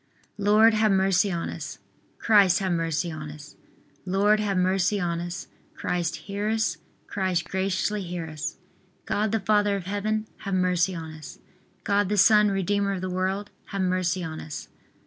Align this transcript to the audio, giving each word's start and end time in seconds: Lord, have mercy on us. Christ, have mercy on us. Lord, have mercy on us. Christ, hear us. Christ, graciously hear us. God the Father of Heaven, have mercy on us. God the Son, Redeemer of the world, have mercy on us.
Lord, 0.39 0.73
have 0.73 0.91
mercy 0.91 1.31
on 1.31 1.49
us. 1.51 1.77
Christ, 2.17 2.57
have 2.57 2.71
mercy 2.71 3.11
on 3.11 3.29
us. 3.29 3.55
Lord, 4.03 4.39
have 4.39 4.57
mercy 4.57 4.99
on 4.99 5.19
us. 5.19 5.45
Christ, 5.75 6.15
hear 6.25 6.49
us. 6.49 6.77
Christ, 7.05 7.45
graciously 7.47 8.01
hear 8.01 8.25
us. 8.27 8.55
God 9.05 9.31
the 9.31 9.39
Father 9.41 9.75
of 9.75 9.85
Heaven, 9.85 10.25
have 10.37 10.55
mercy 10.55 10.95
on 10.95 11.11
us. 11.11 11.37
God 11.83 12.09
the 12.09 12.17
Son, 12.17 12.49
Redeemer 12.49 12.93
of 12.93 13.01
the 13.01 13.11
world, 13.11 13.51
have 13.65 13.81
mercy 13.83 14.23
on 14.23 14.39
us. 14.39 14.69